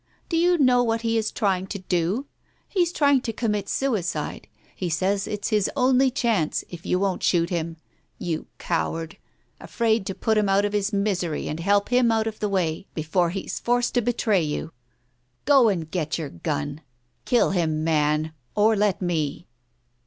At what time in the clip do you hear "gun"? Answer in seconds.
16.29-16.81